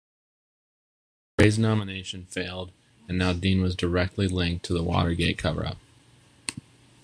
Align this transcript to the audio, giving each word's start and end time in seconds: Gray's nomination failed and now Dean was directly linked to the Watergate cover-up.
Gray's 1.37 1.59
nomination 1.59 2.25
failed 2.25 2.71
and 3.07 3.19
now 3.19 3.33
Dean 3.33 3.61
was 3.61 3.75
directly 3.75 4.27
linked 4.27 4.65
to 4.65 4.73
the 4.73 4.81
Watergate 4.81 5.37
cover-up. 5.37 5.77